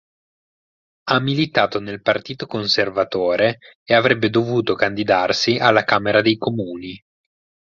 Ha 1.09 1.19
militato 1.19 1.79
nel 1.79 2.01
Partito 2.01 2.47
Conservatore 2.47 3.59
e 3.83 3.93
avrebbe 3.93 4.31
dovuto 4.31 4.73
candidarsi 4.73 5.57
alla 5.59 5.83
Camera 5.83 6.23
dei 6.23 6.37
comuni. 6.37 6.99